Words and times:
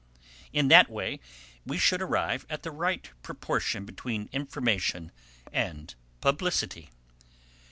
In 0.51 0.67
that 0.69 0.89
way 0.89 1.19
we 1.63 1.77
should 1.77 2.01
arrive 2.01 2.43
at 2.49 2.63
the 2.63 2.71
right 2.71 3.07
proportion 3.21 3.85
between 3.85 4.29
'information' 4.33 5.11
and 5.53 5.93
'publicity.'" 6.21 6.89